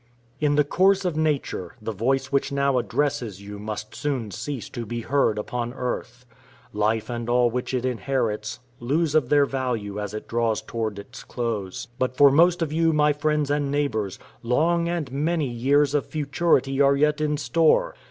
In 0.39 0.55
the 0.55 0.63
course 0.63 1.05
of 1.05 1.15
nature, 1.15 1.75
the 1.79 1.91
voice 1.91 2.31
which 2.31 2.51
now 2.51 2.79
addresses 2.79 3.39
you 3.39 3.59
must 3.59 3.93
soon 3.93 4.31
cease 4.31 4.67
to 4.69 4.83
be 4.83 5.01
heard 5.01 5.37
upon 5.37 5.75
earth. 5.75 6.25
Life 6.73 7.07
and 7.07 7.29
all 7.29 7.51
which 7.51 7.71
it 7.71 7.85
inherits, 7.85 8.61
lose 8.79 9.13
of 9.13 9.29
their 9.29 9.45
value 9.45 9.99
as 9.99 10.15
it 10.15 10.27
draws 10.27 10.59
toward 10.63 10.97
its 10.97 11.23
close. 11.23 11.87
But 11.99 12.17
for 12.17 12.31
most 12.31 12.63
of 12.63 12.73
you, 12.73 12.91
my 12.93 13.13
friends 13.13 13.51
and 13.51 13.69
neighbors, 13.69 14.17
long 14.41 14.89
and 14.89 15.11
many 15.11 15.47
years 15.49 15.93
of 15.93 16.07
futurity 16.07 16.81
are 16.81 16.95
yet 16.95 17.21
in 17.21 17.37
store. 17.37 17.93